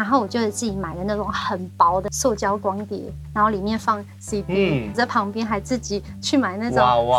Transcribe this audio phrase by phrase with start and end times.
[0.00, 2.98] 然后我就自己买了那种很薄的塑胶光碟，
[3.34, 6.78] 然后里面放 CD，、嗯在旁边还自己去买那种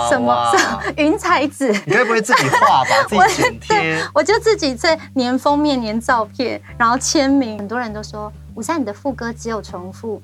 [0.09, 0.51] 什么
[0.97, 2.89] 云彩纸，你该不会自己画吧？
[3.07, 4.03] 自己剪贴？
[4.15, 7.55] 我就自己在粘封面、粘照片，然后签名。
[7.59, 10.19] 很多人都说吴珊你的副歌只有重复，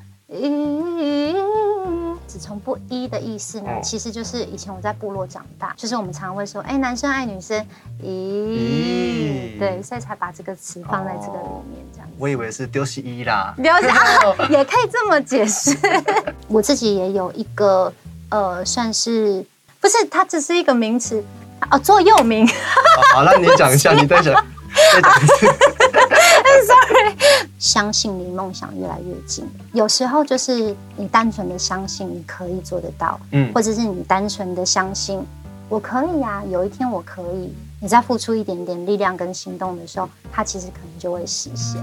[2.28, 7.60] 只从不一的意思呢，哦其实就是以前我在部落长大，就是我们常会说，哎，男生爱女生，
[8.04, 12.08] 咦，咦对，所以才把这个词放在这个里面，这样。
[12.20, 13.54] 我以为是丢西一啦。
[13.58, 13.98] 了解 啊，
[14.50, 15.76] 也可以这么解释。
[16.48, 17.92] 我自己也有一个
[18.30, 19.46] 呃，算是
[19.80, 21.24] 不是它只是一个名词
[21.72, 22.48] 哦，座右铭。
[23.14, 24.34] 好，那你讲一下，你再讲，
[24.94, 25.48] 再讲一次。
[27.58, 29.46] 相信离梦想越来越近。
[29.74, 35.22] 有时候就是你单纯的相信你可以做得到，嗯或者是你单纯的相信
[35.70, 37.54] 我可以呀、有一天我可以。
[37.80, 41.80] 你再付出一点点力量跟行动的时候，它其实可能就会实现。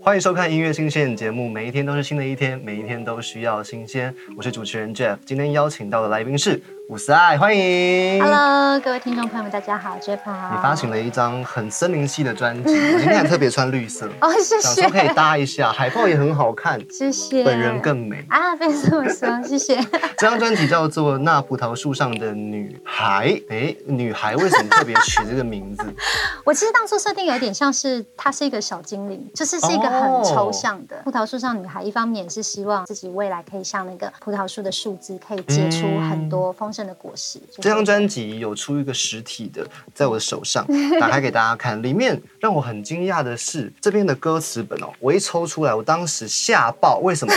[0.00, 4.14] 欢迎收看音乐新鲜节目，每一天都是新的一天，每一天都需要新鲜。
[4.36, 8.22] 我是主持人 Jeff，今天邀请到的来宾是伍思爱，欢迎。
[8.22, 10.54] Hello，各位听众朋友们，大家好，Jeff 好。
[10.54, 17.42] 你发行了一张很森林系的专辑， 我今天还特别穿绿色，哦，谢谢想说，可以搭一下，海报也很好看，谢谢。
[17.42, 18.22] 本人更美。
[18.28, 19.82] 啊，别这么说， 谢谢。
[20.18, 25.86] 这张专辑叫做《那葡萄树上的女孩》，哎，女孩为什么特别取这个名字？
[26.44, 31.82] 我其实当初设定有点像是她是一个小精灵，就是是一个很抽象的、葡萄树上女孩。
[31.82, 37.38] 一方面也是希望自己未来可以像那个葡萄树的树枝，可以结出很多丰盛的果实。
[37.38, 40.66] 就是这张专辑有出一个实体的，在我的手上，
[40.98, 41.80] 打开给大家看。
[41.80, 47.32] 里面让我很惊讶的是，这边的歌词本哦，我一抽出来，我当时吓爆，为什么？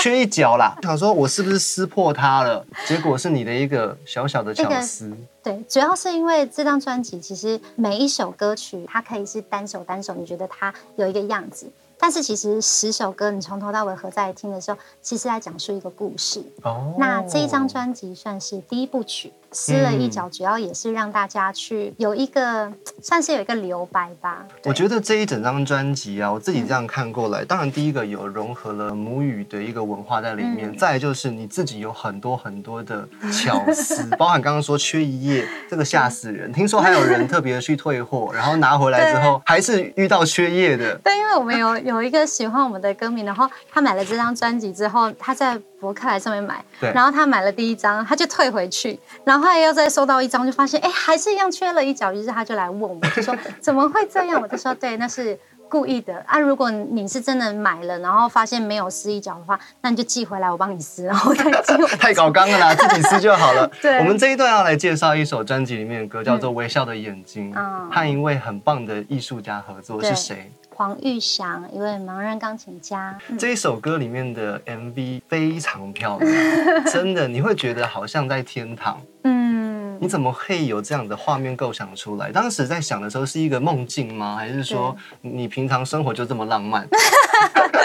[0.00, 0.76] 缺一角啦！
[0.82, 2.64] 想说我是不是撕破它了？
[2.86, 5.12] 结果是你的一个小小的巧思。
[5.42, 11.68] 对，主要是因为这张专辑其实每一首歌曲它可以是单首单首，你觉得它有一个样子。
[11.98, 16.42] 但是其实十首歌你从头到尾合在听的时候，其实在讲述一个故事。
[16.62, 22.70] 哦那这一张专辑算是第一部曲，撕了一角，主要也是让大家去有一个
[23.02, 24.44] 算是有一个留白吧。
[24.64, 36.52] 我觉得这一整张专辑啊，我自己这样看过来，当然第一个有融合了母语的一个文化在里面，嗯再就是你自己有很多很多的巧思，包含刚刚说缺一页，这个吓死人。
[36.52, 40.94] 听说还有人特别去退货，然后拿回来之后还是遇到缺页的。
[40.98, 54.40] 对，因为我们有有一个喜欢我们的歌迷，然后他买了这张专辑之后，他在博客来上面买，然后他买了第一张，他就退回去，然后后来又再收到一张，就发现哎还是一样缺了一角，于是他就来问我， 就说怎么会这样？
[54.40, 55.38] 我就说对，那是。
[55.70, 56.38] 故意的啊！
[56.38, 61.88] 如果你是真的买了，然后发现没有撕一角的话，那你就寄回来，我帮你撕，然后再寄回来。
[62.00, 63.70] 太搞纲了啦， 自己撕就好了。
[63.82, 70.50] 对我们这一段要来介绍一首专辑里面的歌，叫做《微笑的眼睛》，嗯和一位很棒的艺术家合作，是谁？
[70.78, 73.18] 黄玉祥，一位盲人钢琴家。
[73.28, 76.32] 嗯这一首歌里面的 MV 非常漂亮，
[76.86, 79.02] 真的，你会觉得好像在天堂。
[79.24, 82.30] 嗯，你怎么会有这样的画面构想出来？
[82.30, 84.36] 当时在想的时候是一个梦境吗？
[84.36, 86.86] 还是说你平常生活就这么浪漫？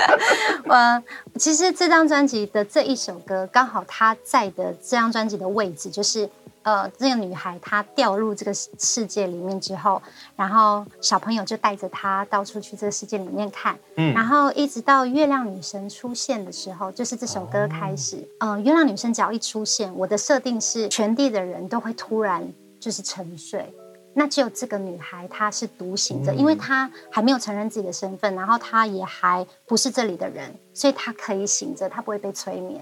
[0.65, 1.03] 我，
[1.39, 6.29] 其实这张专辑的这一首歌，刚好它在的这张专辑的位置，就是
[6.63, 10.01] 呃，这个女孩她掉入这个世界里面之后，
[10.35, 18.17] 然后小朋友就带着她到处去这个世界里面看，嗯然后一直到月亮女神出现的时候，就是这首歌开始。
[18.39, 22.47] 哦呃，月亮女神只要一出现，我的设定是全地的人都会突然
[22.79, 23.73] 就是沉睡。
[24.15, 32.79] 那只有这个女孩她是独行着，嗯因为她还没有承认自己的身份，然后她也还不是这里的人，所以她可以醒着，她不会被催眠。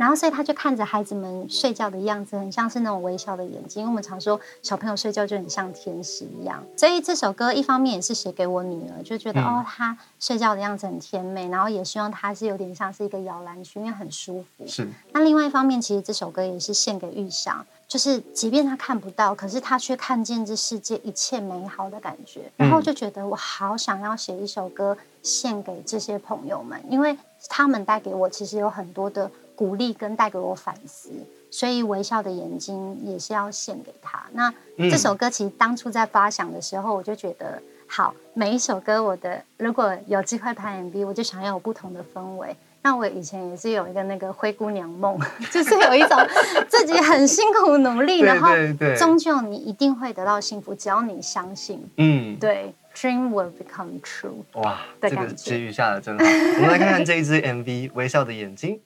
[0.00, 3.82] 然后，所以他就看着孩子们睡觉的样子，很像是那种微笑的眼睛。
[3.82, 14.66] 因为我们常说小朋友睡觉就很像天使一样，所以这首歌一方面也是写给我女儿，就觉得、嗯哦，她睡觉的样子很甜美，然后也希望她是有点像是一个摇篮曲，因为很舒服。
[14.66, 22.50] 是那另外一方面，其实这首歌也是献给玉祥，就是即便他看不到，可是他却看见这世界一切美好的感觉。
[22.56, 27.14] 然后就觉得我好想要写一首歌献给这些朋友们，因为
[27.50, 29.30] 他们带给我其实有很多的
[29.60, 31.10] 鼓励跟带给我反思。
[31.50, 34.22] 所以微笑的眼睛也是要献给他。
[34.32, 42.56] 那这首歌其实当初在发想的时候，我就觉得好，每一首歌我的如果有机会拍 MV，我就想要有不同的氛围。
[42.82, 45.18] 那我以前也是有一个那个灰姑娘梦，
[45.50, 46.16] 就是有一种
[46.70, 48.48] 自己很辛苦努力，对然后
[48.96, 51.84] 终究你一定会得到幸福，只要你相信。
[51.96, 54.44] 嗯，对，dream will become true。
[54.54, 56.24] 哇，这个的感觉结语下的真好。
[56.24, 58.76] 我们来看看这一支 MV《微笑的眼睛》。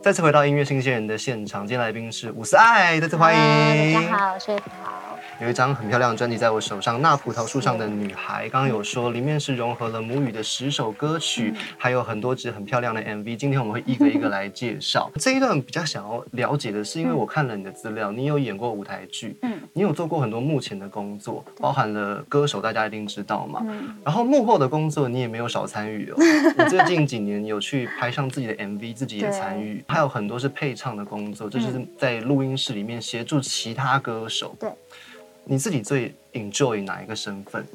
[0.00, 3.94] 再次回到音乐新鲜人的现场，今天来宾是伍思爱，再次欢迎。
[3.94, 4.62] 大家好，谢谢。
[5.40, 8.48] 有一张很漂亮的专辑在我手上，《那葡萄树上的女孩》。
[8.50, 13.36] 刚刚有说里面是融合了母语的十首歌曲，还有很多支很漂亮的 MV。
[13.36, 15.08] 今天我们会一个一个来介绍。
[15.14, 23.60] 这一段比较想要了解的是，因为我看了你的资料，你有演过舞台剧，嗯你有做过很多幕前的工作，包含了歌手，大家一定知道嘛。
[23.62, 26.16] 嗯，然后幕后的工作你也没有少参与哦。
[26.58, 34.56] 你最近几年有去拍上自己的 MV，自己也参与，还有很多是配唱的工作，就是在录音室里面协助其他歌手。
[34.58, 34.68] 对，
[35.50, 37.66] 你自己最 enjoy 哪一个身份？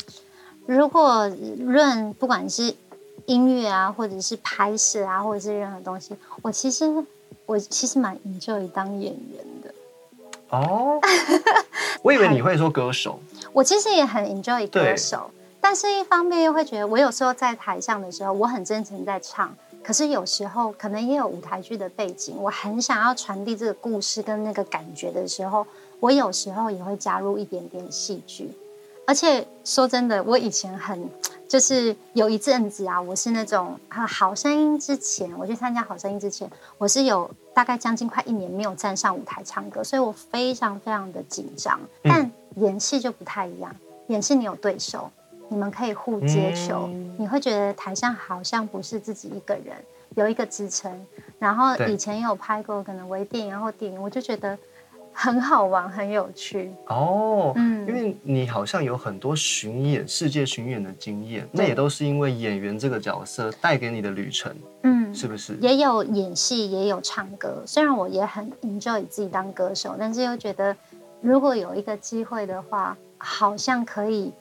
[0.67, 1.27] 如果
[1.57, 2.73] 论不管是
[3.25, 6.85] 音乐啊，或者是拍摄啊，或者是任何东西，我其实
[7.47, 9.73] 我其实蛮 enjoy 当演员的。
[10.49, 11.01] 哦，
[12.03, 13.19] 我以为你会说歌手。
[13.51, 19.51] 我其实也很 enjoy 歌手，但是一方面又会觉得，我有时候在台上的时候，我很真诚在唱，
[19.83, 25.65] 可是有时候可能也有舞台剧的背景，我很想要传递这个故事跟那个感觉的时候，
[26.03, 28.51] 我有时候也会加入一点点戏剧。
[29.05, 31.09] 而且说真的，我以前很
[31.47, 41.79] 就是有一阵子啊，我是那种啊好声音之前，我去参加好声音之前，我是有大概将近快一年没有站上舞台唱歌，所以我非常非常的紧张。
[42.01, 43.73] 但演戏就不太一样，
[44.07, 45.09] 演戏你有对手，
[45.47, 49.77] 你们可以互接球，嗯你会觉得台上好像不是自己一个人，
[50.15, 51.05] 有一个支撑。
[51.39, 54.57] 然后以前也有拍过可能微电影或电影，我就觉得
[55.13, 56.71] 很好玩，很有趣。
[56.87, 65.55] 哦，嗯因为你好像有很多巡演、世界巡演的经验，那也都是因为演员这个角色带给你的旅程，嗯，是不是？
[65.61, 67.61] 也有演戏，也有唱歌。
[67.65, 70.75] 虽然我也很 enjoy 自己当歌手，但是又觉得
[71.21, 74.33] 如果有一个机会的话，好像可以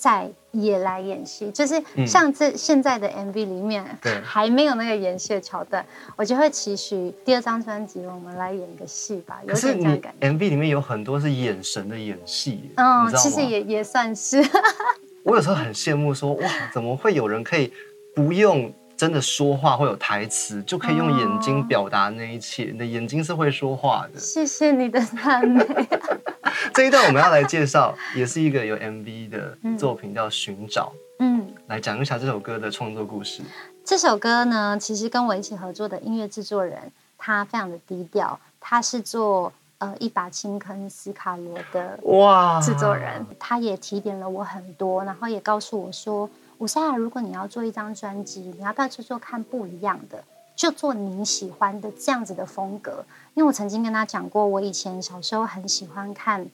[0.00, 1.50] 再也来演戏。
[1.50, 5.84] 就是嗯像这现在的 MV 里面，对还没有那个演戏的桥段，
[6.16, 10.28] 我就会期许第二张专辑我们来演个戏吧，有点这样感觉。
[10.30, 13.14] MV 里面有很多是眼神的演戏，嗯？
[13.14, 14.42] 其实也也算是，
[15.22, 17.70] 我有时候很羡慕说，哇，怎么会有人可以
[18.14, 22.70] 不用真的说话会有台词，就可以用眼睛哦表达那一切？
[22.72, 24.18] 你的眼睛是会说话的。
[24.18, 25.62] 谢谢你的赞美。
[26.74, 30.92] 这一段我们要来介绍，也是一个有 MV 的作品，叫《寻找》。
[31.20, 31.52] 嗯。
[31.68, 33.42] 来讲一下这首歌的创作故事。
[33.84, 50.22] 这首歌呢，其实跟我一起合作的音乐制作人，他非常的低调，他是做呃一把青坑斯卡罗的哇制作人，他也提点了我很多，然后也告诉我说，吴莎雅，如果你要做一张专辑，你要不要做做看不一样的？
[50.60, 53.02] 就做你喜欢的这样子的风格，
[53.32, 56.46] 因为我曾经跟他讲过，我以前小时候很喜欢看，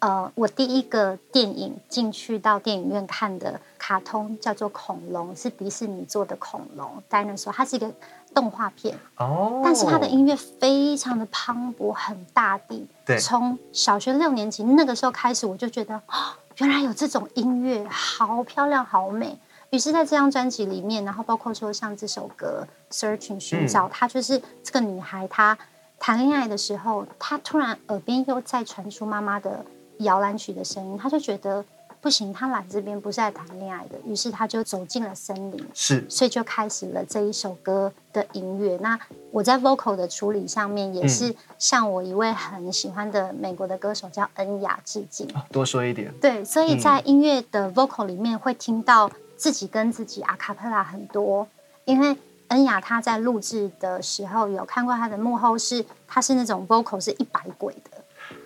[0.00, 7.88] 呃，我第一个电影进去到电影院看的卡通叫做《恐龙》，是迪士尼做的恐龙 dinosaur，它是一个
[8.34, 12.84] 动画片，哦，但是它的音乐非常的磅礴，很大地。
[13.06, 19.38] 对从小学六年级那个时候开始，我就觉得，哦，原来有这种音乐，好漂亮，好美。
[19.72, 25.56] 于是，在这张专辑里面，然后包括说像这首歌《Searching》寻找，她就是这个女孩，她
[25.98, 29.64] 谈恋爱的时候，她突然耳边又在传出妈妈的
[30.00, 31.64] 摇篮曲的声音，她就觉得
[32.02, 38.76] 不行，她来这边不是在谈恋爱的，于是她就走进了森林，是所以就开始了这一首歌的音乐。
[38.82, 39.00] 那
[39.30, 45.26] 我在 vocal 的处理上面，也是向我一位很喜欢的美国的歌手叫恩雅致敬。
[45.50, 49.10] 多说一点，对，所以在音乐的 vocal 里面会听到
[49.42, 51.48] 自己跟自己 a cappella 很多，
[51.84, 58.04] 因为恩雅她在录制的时候有看过她的幕后是，她是那种 vocal 是一百轨的，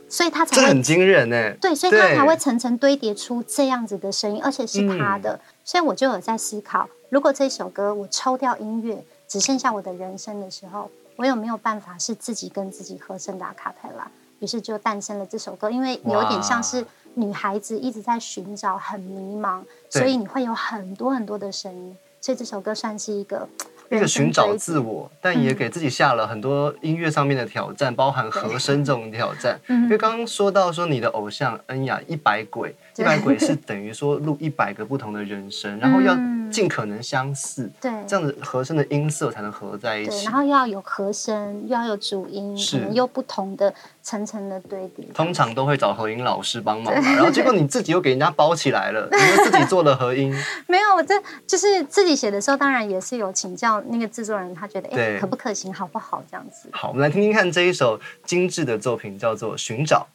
[0.08, 1.54] 所以她才会很惊人哎。
[1.60, 5.38] 对，所以她才会层层堆叠出这样子的声音，而且是他的。
[5.62, 14.10] 所以我就有在思考，如果这首歌我抽掉音乐，只剩下我的人声的时候，我有没有办法是自己跟自己合声的阿卡贝拉？
[14.38, 16.86] 于是就诞生了这首歌，因为有点像是
[17.18, 21.96] 女孩子一直在寻找，很迷茫，所以你会有很多很多的声音。
[22.20, 23.48] 所以这首歌算是一个
[23.90, 29.58] 一个寻找自我，但也嗯给自己下了很多音乐上面的挑战，包含和声这种挑战。
[29.68, 29.84] 嗯。
[29.84, 36.36] 因为刚刚说到说你的偶像恩雅一百轨，一百轨是等于说录一百个不同的人声，然后要嗯。
[36.48, 37.90] 尽可能相似，对。
[38.06, 40.34] 这样子和声的音色才能合在一对，起然。
[40.34, 42.78] 后又要有和声，又要有主音，是。
[42.78, 43.74] 可能又不同的
[44.06, 45.04] 层层的堆叠。
[45.12, 50.32] 通常都会找和音老师帮忙嘛，然后结果你自己又给人家包起来了， 你又自己做了和音，
[50.68, 56.68] 没有，我这就是自己写的时候，当然也是有请教那个制作人，他觉得哎对可不可行，好不好这样子。
[56.70, 60.06] 好，我们来听听看这一首精致的作品，叫做《寻找》。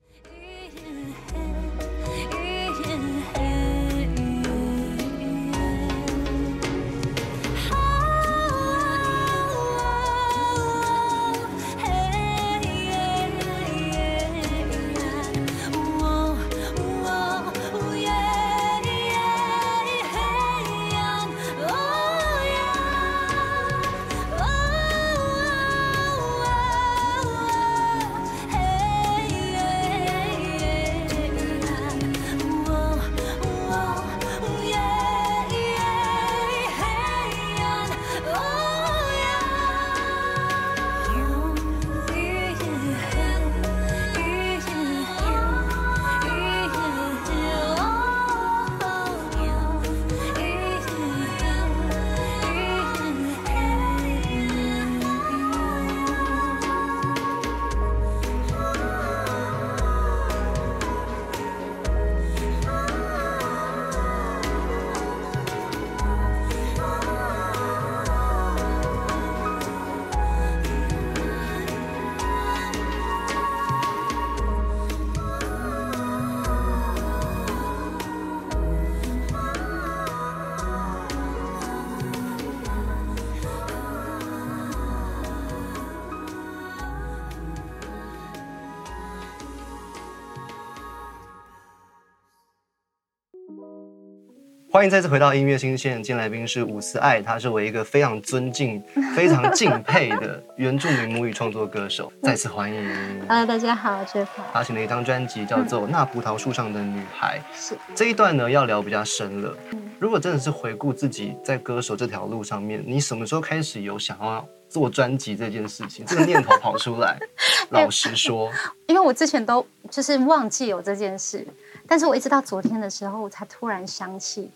[94.82, 98.82] 欢迎再次回到音乐新线，今天来宾是伍思爱，他是我一个非常尊敬、
[99.16, 102.84] 非常敬佩的原住民母语创作歌手， 再次欢迎。
[103.30, 109.80] Hello，大家好，我是法发行了一张专辑叫做《那葡萄树上的女孩》，是这一段呢要聊比较深了嗯。
[110.00, 116.04] 如果真的是回顾自己在歌手这条路上面，你什么时候开始有想要做专辑这件事情？
[116.08, 117.20] 这个念头跑出来？
[117.70, 118.52] 老实说，
[118.88, 121.46] 因为我之前都就是忘记有这件事，
[121.86, 124.50] 但是我一直到昨天的时候，我才突然想起，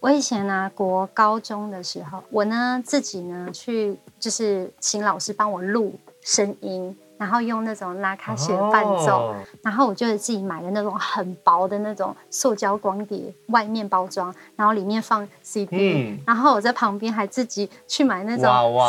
[0.00, 18.44] 我以前呢、国高中的时候，我呢自己呢去就是请老师帮我录声音，然后用那种拉卡西的伴奏，哦然后我就自己买了那种很薄的那种塑胶光碟，外面包装，然后里面放 CD，、嗯然后我在旁边还自己去买那种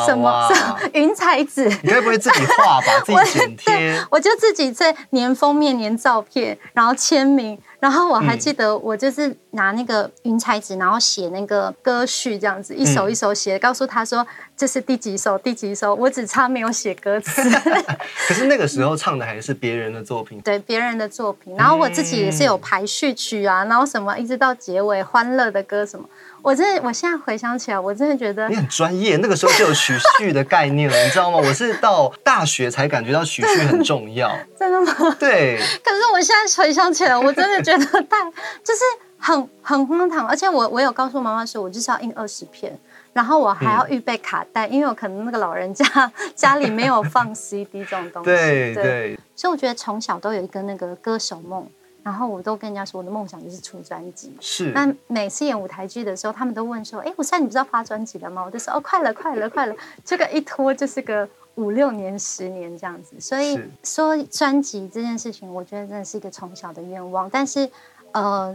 [0.05, 0.47] 什么
[0.93, 1.65] 云彩纸。
[1.83, 2.87] 你会不会自己画吧？
[3.03, 4.05] 自己 剪贴？
[4.09, 17.41] 我就自己在粘封面、粘照片，然后签名，然后我还嗯记得我就是拿那个云彩纸，然后写那个歌序，这样子一首一首写，告诉他说这是第几首、第几首，我只差没有写歌词，
[18.29, 26.05] 可是那个时候唱的还是别人的作品， 对别人的作品，然后我自己也是有排序曲啊，然后什么一直到结尾欢乐的歌什么，
[26.43, 29.17] 我真的我现在回想起来，我真的觉得你很专业。
[29.17, 31.37] 那个时候就有曲序的概念了，你知道吗？
[31.39, 34.31] 我是到大学才感觉到曲序很重要。
[34.57, 35.15] 真的吗？
[35.19, 38.31] 对，可是我现在回想起来，我真的觉得太
[38.63, 38.81] 就是
[39.17, 42.77] 很很荒唐，而且我我有告诉妈妈说，我就是要印二十片，
[43.13, 45.85] 然后我还要预备卡带，因为我可能那个老人家
[46.35, 48.25] 家里没有放 CD 这种东西。
[48.25, 51.67] 对对，所以我觉得从小都有一个那个歌手梦，
[52.01, 54.35] 然后我都跟人家说我的梦想就是出专辑。
[54.39, 63.19] 是，那每次演舞台剧的时候，他们都问说：“哎，我现在你不知道发专辑了吗？”我就说：“哦，快了，快了，快了。”这个一拖就是个五六年、十年这样子。
[63.19, 67.29] 所以说专辑这件事情，我觉得真的是一个从小的愿望。
[67.29, 67.69] 但是，
[68.11, 68.53] 呃，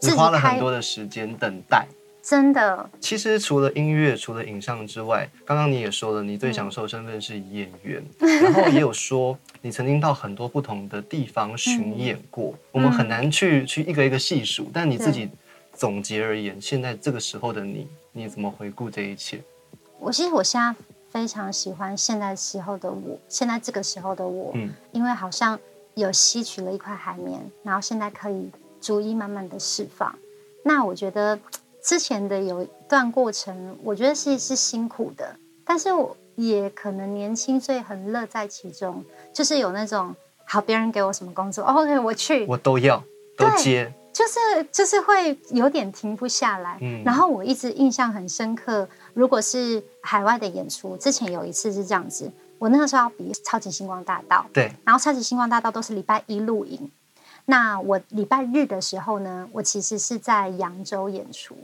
[0.00, 1.86] 你自己花了很多的时间等待。
[2.22, 12.52] 真的其实除了音乐，除了影像之外，刚刚你也说了，你嗯最享受身份是演员，然后也有说你曾经到很多不同的地方巡演过。
[12.72, 15.30] 我们很难去去一个一个细数，但你自己
[15.72, 19.40] 总结而言，现在这个时候的你，你怎么回顾这一切？
[20.00, 20.74] 我其实我现在
[21.16, 25.58] 非常喜欢现在时候的我，现在这个时候的我，嗯因为好像
[25.94, 28.50] 有吸取了一块海绵，然后现在可以
[28.82, 30.14] 逐一慢慢的释放。
[30.62, 31.38] 那我觉得
[31.82, 43.02] 之前的有一段过程，我觉得是是辛苦的，但是我也可能年轻，所以很乐在其中，就是有那种好别人给我什么工作、哦、，OK 我去，我都要
[43.38, 46.76] 都对接，就是就是会有点停不下来。
[46.82, 56.90] 嗯然后我一直印象很深刻，如果是海外的演出，之前有一次是这样子，我那个时候要比超级星光大道，对，然后超级星光大道都是礼拜一录影。
[57.46, 61.56] 那我礼拜日的时候呢，我其实是在扬州演出。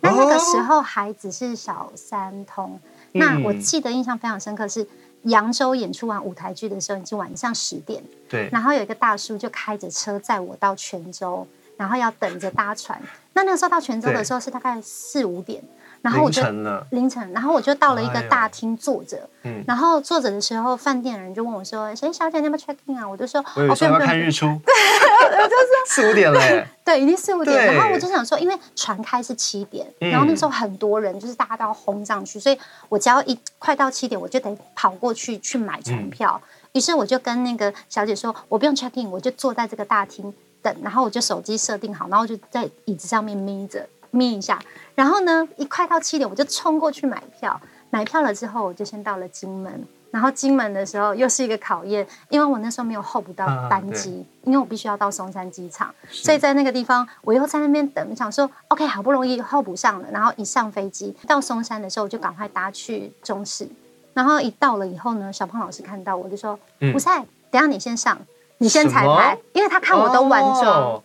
[0.00, 2.80] 那那个时候还只是小三通。
[3.12, 4.84] 那我嗯记得印象非常深刻是
[5.22, 8.02] 扬州演出完舞台剧的时候，已经晚上十点。
[8.28, 11.46] 对，然后有一个大叔就开着车载我到泉州，
[11.76, 13.00] 然后要等着搭船。
[13.32, 15.62] 那那个时候到泉州的时候是大概四五点，
[16.06, 26.40] 然后我凌就晨，凌晨，然后我就到了一个大厅坐着，嗯，然后坐着的时候，饭店的人就问我说：“谁小姐，你要不要 check in 啊？”我就说：“我以为说要看日出， 对，我就说 四五点了，
[26.84, 27.74] 对，已经四五点。
[27.74, 30.08] 然后我就想说，因为船开是七点，嗯。
[30.10, 32.56] 然后那时候很多人，就是大家都要轰上去，所以
[32.88, 36.40] 我只要一快到七点，我就得跑过去去买船票。
[36.72, 40.32] 于是我就跟那个小姐说，我不用 check in，我就坐在这个大厅
[40.62, 44.58] 等，然后我就手机设定好，然后就在椅子上面眯着眯一下。
[44.94, 47.60] 然后呢，一快到七点，我就冲过去买票。
[47.90, 49.86] 买票了之后，我就先到了金门。
[50.10, 63.68] 然后金门的时候又是一个考验，因为我那时候没有候不到班机，因为我必须要到松山机场，所以在那个地方我又在那边等，想说 OK 好不容易候补上了，然后一上飞机到松山的时候，我就赶快搭去中视，
[64.14, 66.94] 然后一到了以后呢，小胖老师看到我就说：“嗯。
[66.94, 67.18] 吴赛，
[67.50, 68.18] 等下你先上，
[68.58, 71.02] 你先彩排，因为他看我都完妆，哦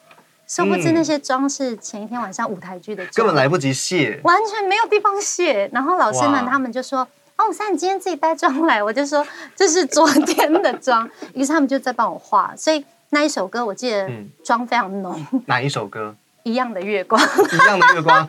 [0.52, 5.70] 殊不知嗯那些妆是前一天晚上舞台剧的妆，根本来不及卸，完全没有地方卸。
[5.72, 16.14] 然后老师们他们就说：“哦，吴赛，你今天自己带妆来。”我就说：“这是昨天的妆。”于是他们就在帮我画，所以那一首歌我记得嗯妆非常浓， 哪一首歌？
[16.44, 17.22] 一样的月光。
[17.52, 18.28] 一样的月光。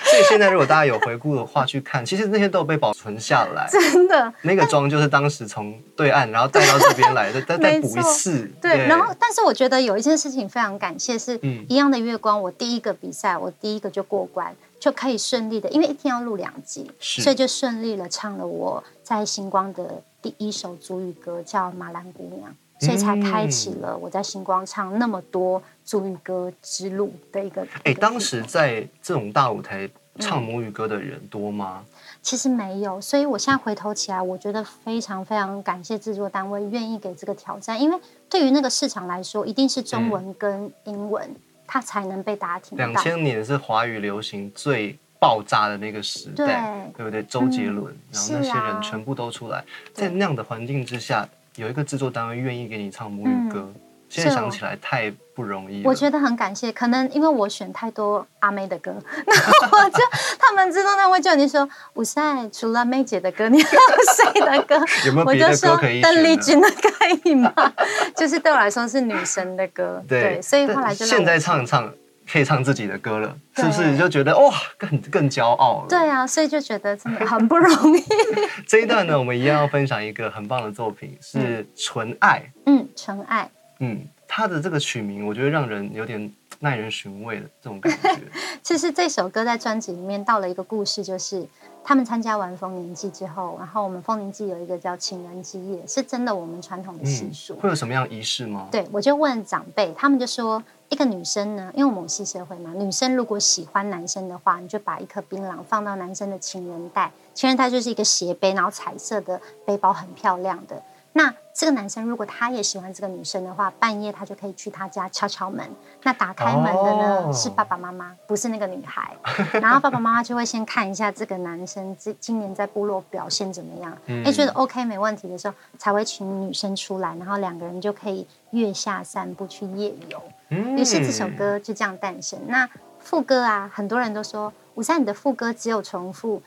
[0.00, 3.68] 所以现在如果大家有回顾的话去看，其实那些都有被保存下来。
[3.68, 4.32] 真的。
[4.42, 8.48] 那个妆就是当时从对岸然后带到这边来的，再再补一次。
[8.62, 22.50] 对，然后但是我觉得有一件事情非常感谢，是嗯一样的月光，我第一个比赛，我第一个就过关，就可以顺利的，因为一天要录两集，所以就顺利了唱了我在星光的第一首主语歌，叫《马兰姑娘》。
[22.78, 27.66] 所以才开启嗯了我在星光唱那么多主语歌之路的一个。
[27.84, 31.84] 哎，当时在这种大舞台嗯唱母语歌的人多吗？
[32.20, 41.34] 其实没有，所以我现在回头起来，我觉得非常非常感谢制作单位愿意给这个挑战，因为对于那个市场来说，一定是中文跟英文，
[41.66, 43.02] 它才能被大家听到两。
[43.02, 47.22] 千年是华语流行最爆炸的那个时代，对不对？
[47.22, 49.64] 周杰伦，然后那些人全部都出来，
[49.94, 51.26] 对在那样的环境之下，
[51.58, 53.68] 有一个制作单位愿意给你唱母语歌，
[54.08, 55.90] 现在想起来太不容易了。
[55.90, 58.92] 我觉得很感谢，可能因为我选太多阿妹的歌，
[59.26, 59.98] 然后我就
[60.38, 64.76] 他们制作单位就你说，我现在除了妹姐的歌，你还有谁的歌？
[65.06, 66.36] 有没有我就别的歌说可以邓丽？
[66.36, 67.52] 君的可以吗？
[68.14, 71.92] 就是对我来说是女神的歌，对，所以后来就现在唱一唱，
[72.30, 75.86] 可以唱自己的歌了，是不是你就觉得哇，更更骄傲了？
[75.88, 78.02] 对啊，所以就觉得真的很不容易。
[78.68, 81.38] 这一段呢，我们一样要分享一个很棒的作品，是
[81.74, 82.40] 《纯爱》。
[82.66, 83.50] 嗯，纯爱。
[83.80, 88.20] 嗯，它的这个曲名，我觉得让人有点耐人寻味的这种感觉。
[88.62, 91.46] 其实这首歌在专辑里面到了一个故事，就是
[91.84, 98.66] 他们参加完丰年祭之后，然后我们丰年祭有一个叫情人之夜，是真的我们传统的习嗯俗。，会有什么样仪式吗？
[98.70, 110.82] 对，我就问长辈，他们就说，一个女生呢，因为我们有系社会嘛，女生如果喜欢男生的话，你就把一颗槟榔放到男生的情人袋，情人袋就是一个斜背，然后彩色的背包很漂亮的。
[111.12, 115.68] 那这个男生如果他也喜欢这个女生的话，半夜他就可以去他家敲敲门。
[116.04, 119.16] 那打开门的呢、哦是爸爸妈妈，不是那个女孩。
[119.54, 130.22] 然后爸爸妈妈就会先看一下这个男生今今年在部落表现怎么样，哎、嗯觉得 OK 没问题的时候，才会请女生出来，然后两个人就可以月下散步去夜游。
[130.48, 132.38] 于是这首歌就这样诞生。
[132.46, 136.42] 那副歌啊，很多人都说吴山你的副歌只有重复，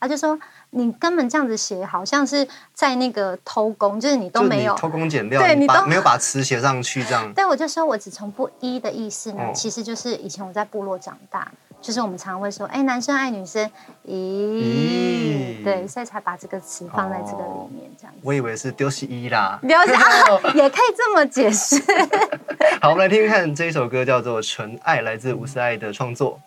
[0.00, 0.38] 他就说
[0.70, 4.74] 你根本这样子写，好像是在那个偷工，就是你都没有。
[4.74, 7.32] 偷工减料，对你都没有把词写上去，这样。
[7.34, 13.68] 对，我就说我只重复一的意思呢，其实就是以前我在部落长大，就是我们常常会说，哎，男生爱女生，
[14.06, 18.20] 咦，咦对，所以才把这个词放在这个里面，这样子。
[18.22, 19.58] 我以为是丢西一啦。
[19.60, 20.02] 丢西啊，
[20.54, 21.82] 也可以这么解释。
[22.80, 26.40] 好，我们来听听看这一首歌，叫做《纯爱》，来自吴思爱的创作。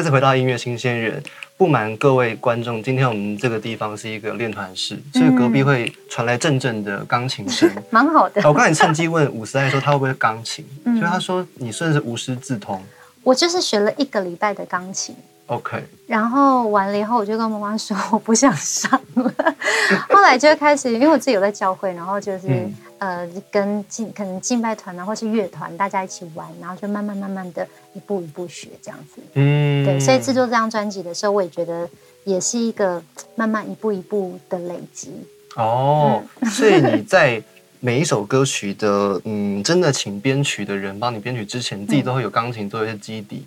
[0.00, 1.22] 再次回到音乐新鲜人。
[1.58, 7.70] 不瞒各位观众，今天我们这个地方是一个练团室，所以隔壁会传来阵阵的钢琴声。
[7.92, 8.40] 蛮好的。
[8.48, 12.82] 我刚才趁机问伍思爱说他会不会钢琴，嗯所以他说你算是无师自通。
[13.22, 15.14] 我就是学了一个礼拜的钢琴，
[15.50, 19.34] OK，然后完了以后，我就跟妈妈说我不想上了。
[20.08, 29.20] 后来就开始，因为我自己有在教会，然后就是、嗯呃跟敬可能敬拜团啊，或是乐团大家一起玩，然后就慢慢慢慢的一步一步学这样子。
[29.34, 31.88] 嗯，对，所以制作这张专辑的时候，我也觉得
[32.22, 33.02] 也是一个
[33.34, 35.10] 慢慢一步一步的累积。
[35.56, 37.42] 哦，嗯所以你在
[37.80, 43.46] 每一首歌曲的嗯，真的请编曲的人帮你编曲之前，你自己都会有钢琴做一些基底。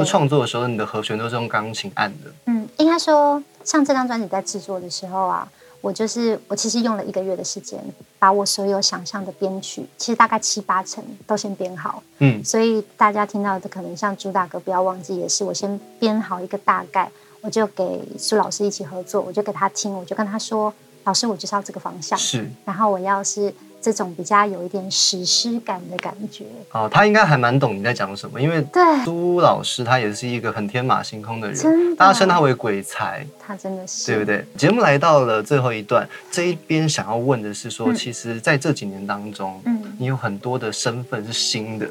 [0.00, 2.30] 对创作的时候，你的和弦都是用钢琴按的。
[2.46, 5.48] 嗯，应该说，像这张专辑在制作的时候啊，
[5.80, 7.78] 我就是我其实用了一个月的时间，
[8.18, 12.02] 把我所有想象的编曲，其实大概七八成都先编好。
[12.18, 20.72] 嗯，所以大家听到的可能像主打歌，不要忘记，也是我先编好一个大概，我就给苏老师一起合作，我就给他听，我就跟他说，
[21.04, 23.52] 老师，我就是要这个方向，是然后我要是
[23.84, 26.46] 这种比较有一点史诗感的感觉。
[26.72, 34.24] 哦，他应该还蛮懂你在讲什么，因为对苏老师他也是一个很天马行空的真人，的大家称他为鬼才，他真的是对不？
[34.24, 34.42] 对？
[34.56, 41.86] 节目来到了最后一段，这一边想要问的是说，嗯其实在这几年当中，嗯你有很多的身份是新的，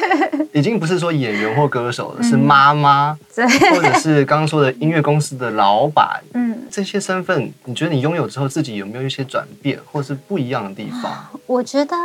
[0.52, 6.22] 已经不是说演员或歌手嗯了，是妈妈，对，或者是刚刚说的音乐公司的老板。
[6.34, 6.47] 嗯。
[6.78, 11.26] 这些身份，你觉得你拥有之后，自己有没有一些转变，或是不一样的地方？
[11.44, 11.96] 我觉得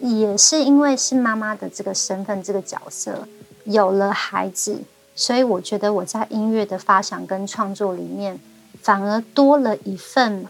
[0.00, 3.26] 也是因为是妈妈的这个身份、这个角色，
[3.64, 4.82] 有了孩子，
[5.16, 8.38] 所以我觉得我在音乐的发想跟创作里面，
[8.82, 10.46] 反而多了一份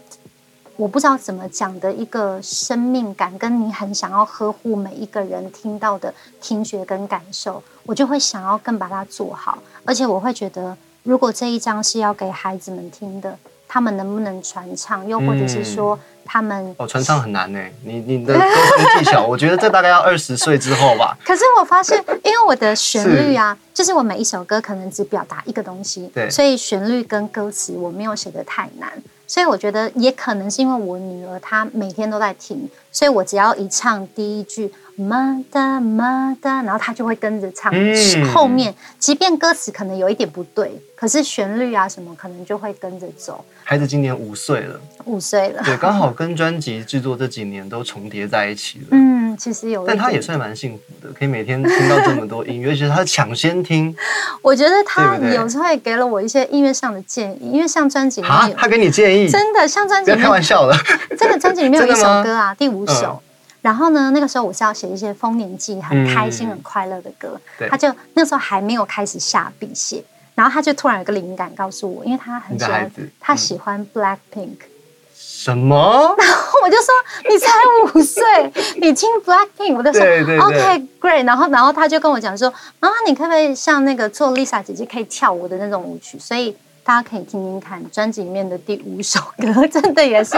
[0.75, 13.39] 我不知道怎么讲的一个生命感，跟你很想要呵护每一个人听到的听觉跟感受，我就会想要更把它做好，而且我会觉得，如果这一张是要给孩子们听的。
[13.69, 17.59] 他们能不能传唱，又或者是说他们哦，传唱很难呢。
[17.85, 18.33] 你你的
[18.97, 21.15] 技巧， 我觉得这大概要二十岁之后吧。
[21.23, 28.91] 可是我发现，因为我的旋律啊，就是我每一首歌可能只表达一个东西，对所以旋律跟歌词我没有写的太难，
[29.27, 37.71] 所以我觉得也可能是因为我女儿她每天都在听，所以我只要一唱第一句嘛哒嘛哒，然后他就会跟着唱。
[37.73, 43.43] 嗯后面即便歌词可能有一点不对，可是旋律啊什么可能就会跟着走。
[43.63, 48.85] 孩子今年五岁了，五岁了，对，刚好跟专辑制作这几年都重叠在一起了。
[48.91, 53.95] 嗯，其实有，但他也算蛮幸福的，可以每天听到这么多音乐， 而且他抢先听
[54.41, 60.75] 我觉得他有时候也给了我一些音乐上的建议，因为像专辑里面，他给你建议，真的像专辑里面开玩笑了。
[61.17, 63.21] 这个专辑里面有一首歌啊，第五首。
[63.61, 66.51] 然后呢，那个时候我是要写一些丰年祭、很开心、嗯。
[66.51, 67.39] 很快乐的歌。
[67.69, 70.03] 他就那时候还没有开始下笔写，
[70.35, 74.57] 然后他就突然有个灵感告诉我，因为他很喜欢他嗯喜欢 Black Pink，、
[75.13, 76.15] 什么？
[76.17, 76.93] 然后我就说
[77.29, 77.49] 你才
[77.83, 78.23] 五岁，
[78.81, 80.39] 你听 Black Pink，我就说对对对。
[80.39, 86.17] OK great，然后然后他就跟我讲说，妈妈你可不可以像那个做 Lisa 姐姐可以跳舞的那种舞曲？
[86.17, 86.55] 所以
[86.89, 90.35] 大家可以听听看专辑里面的第五首歌，真的也是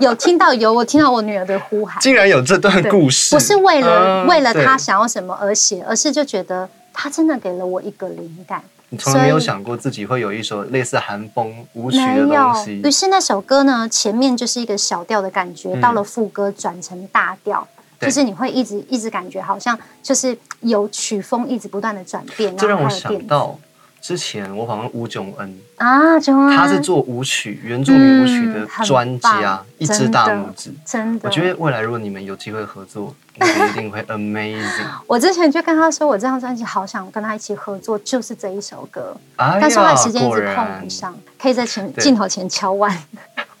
[0.00, 8.60] 有听到有我听到我女儿的呼喊，竟然有这段故事，不是为了、嗯为了她想要什么而写，而是就觉得他真的给了我一个灵感。
[8.88, 12.90] 你从来没有想过自己会有一首类似寒风舞曲没的东有，西于。
[12.90, 15.80] 是那首歌呢，前面就是一个小调的感觉，嗯。
[15.80, 17.64] 到了副歌转成大调，
[18.00, 23.56] 就是你会一直一直感觉好像就是有曲风一直不断的转变，这让我想到
[24.02, 30.74] 之前我访问吴炯恩，啊，炯恩他是做舞曲原住民舞曲的专辑啊棒，一只大拇指。
[30.84, 34.84] 真的，我觉得未来如果你们有机会合作，那个一定会 amazing。
[35.06, 42.92] 我之前就跟他说，我这张专辑好想跟他一起合作，就是这一首歌，哎但是后来呀，时间一直碰不上，可以在前对镜头前敲腕。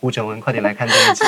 [0.00, 1.24] 吴炯恩，快点来看这一集。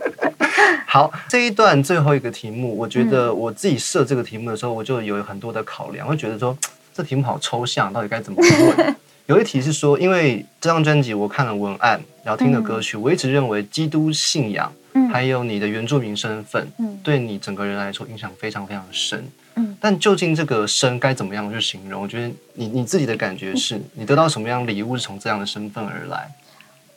[0.88, 6.56] 好，这一段最后一个题目，我觉嗯得我自己设这个题目的时候，我就有很多的考量，会觉得说
[6.94, 8.38] 这题目好抽象，到底该怎么
[8.76, 8.96] 问？
[9.26, 19.24] 有一题是说，因为这张专辑我看了文案，然后听了歌曲，我一直认为基督信仰，嗯还有你的原住民身份，嗯对你整个人来说影响非常非常深。
[19.54, 22.02] 嗯但究竟这个深该怎么样去形容？
[22.02, 26.30] 我觉得你你自己的感觉是， 你得到什么样礼物是从这样的身份而来？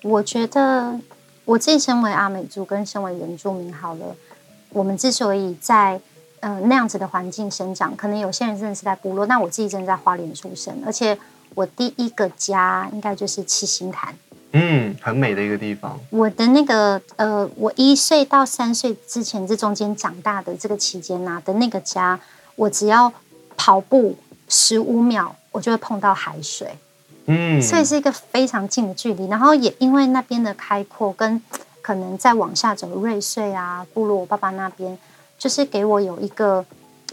[0.01, 0.99] 我觉得
[1.45, 4.15] 我自己身为阿美族跟身为原住民好了，
[4.69, 5.99] 我们之所以在
[6.45, 11.17] 呃那样子的环境生长，可能有些人真的是在部落，那我自己真的在花莲出生，而且
[11.55, 14.13] 我第一个家应该就是七星潭。
[14.51, 15.99] 嗯，很美的一个地方。
[16.11, 22.19] 我的那个呃，我一岁到三岁之前这中间长大的这个期间呐、的那个家，
[22.55, 23.11] 我只要
[23.57, 24.15] 跑步
[24.47, 26.77] 十五秒，我就会碰到海水。
[27.25, 29.27] 嗯，所以是一个非常近的距离。
[29.27, 31.41] 然后也因为那边的开阔，跟
[31.81, 34.95] 可能再往下走瑞穗啊、部落我爸爸那边，
[35.45, 36.65] 就是给我有一个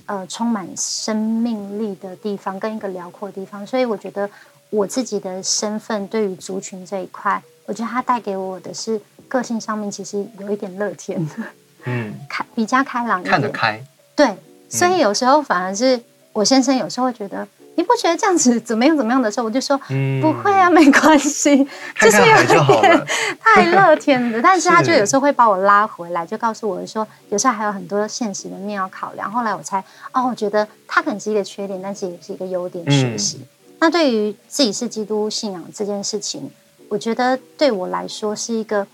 [0.07, 3.67] 呃充满生命力的地方，跟一个辽阔的地方。
[3.67, 4.27] 所以我觉得
[4.71, 11.29] 我自己的身份对于族群这一块，我觉得它带给我的是个性上面其实有一点乐天，
[11.85, 13.85] 嗯， 开比较开朗一点，看得开，
[14.17, 14.35] 对，
[14.71, 16.01] 所以有时候反而是
[16.33, 17.47] 我先生有时候会觉得。
[17.75, 23.07] 你不觉得这样子怎么样怎么样的时候，我就说、嗯不会啊，没关系， 看看海就好了。
[23.41, 24.41] 太乐天了。
[24.43, 29.33] 但是他就有时候会把我拉回来，就告诉我说，有时候还有很多现实的面要考量。
[29.33, 29.83] 后来我才
[30.13, 32.85] 哦，我觉得他可能是一个缺点，但是也是一个优点。
[32.91, 33.41] 学习。
[33.81, 36.51] 那对于自己是基督信仰这件事情，
[36.91, 38.87] 我觉得对我来说是一个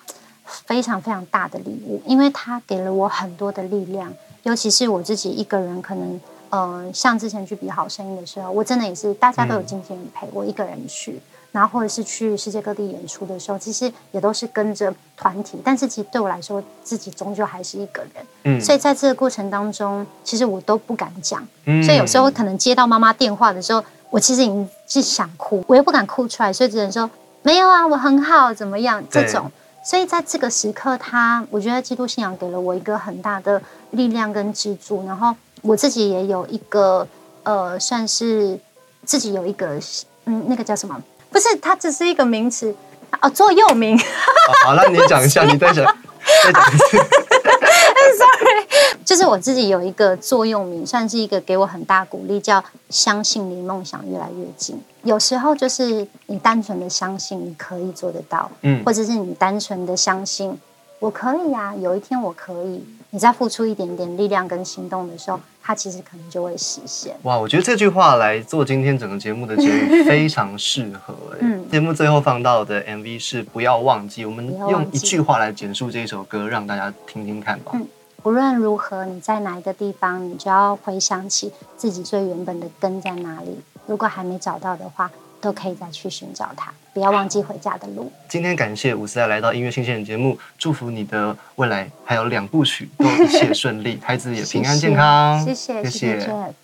[0.45, 4.14] 非常非常大的礼物，因为他给了我很多的力量，
[4.45, 6.21] 尤其是我自己一个人可能。
[6.51, 11.21] 呃，像之前去比好声音的时候，我真的也是大家都有经纪人陪我一个人去，
[11.53, 18.27] 然后或者是去世界各地演出的时候，其实也都是跟着团体，但是其实对我来说，自己终究还是一个人。
[18.45, 27.11] 嗯所以在这个过程当中，其实我都不敢讲，嗯所以有时候可能接到妈妈电话的时候，我其实已经是想哭，我又不敢哭出来，所以只能说
[27.43, 29.51] 没有啊，我很好，怎么样这种。
[29.85, 37.07] 所以在这个时刻他，我觉得基督信仰给了我一个很大的力量跟支柱，然后我自己也有一个
[37.42, 38.59] 呃，算是
[39.05, 39.81] 自己有一个
[40.25, 41.01] 嗯，那个叫什么？
[41.31, 42.75] 不是，它只是一个名词
[43.21, 43.99] 哦，座右铭。
[44.64, 45.85] 好，那你讲一下， 你再讲，
[46.44, 46.99] 再讲一次。
[49.05, 54.79] 就是我自己有一个座右铭，算是一个给我很大鼓励，叫相信离梦想越来越近。
[55.03, 60.59] 有时候就是你单纯的相信你可以做得到，嗯或者是你单纯的相信
[60.99, 62.85] 我可以呀、有一天我可以。
[63.11, 67.16] 你再付出一点点力量跟行动的时候，它其实可能就会实现。
[67.23, 71.38] 哇，我觉得这句话来做今天整个节目的结语非常适合、欸。
[71.40, 77.73] 嗯节目最后放到的 MV 是不要忘记，我们用一句话来简述这一首歌，让大家听听看吧。
[77.75, 77.87] 嗯
[78.25, 83.57] 无论如何，你在哪一个地方，你就要回想起自己最原本的根在哪里。
[83.87, 85.09] 如果还没找到的话，
[85.40, 88.11] 都可以再去寻找它，不要忘记回家的路。
[88.29, 95.44] 今天感谢伍思来到音乐新鲜人节目，祝福你的未来还有两部曲都一切顺利，孩子也平安健康。
[95.44, 96.55] 谢谢，谢谢。